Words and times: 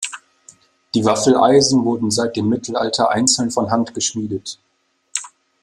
Die 0.95 1.05
Waffeleisen 1.05 1.85
wurden 1.85 2.09
seit 2.09 2.35
dem 2.35 2.49
Mittelalter 2.49 3.11
einzeln 3.11 3.51
von 3.51 3.69
Hand 3.69 3.93
geschmiedet. 3.93 4.57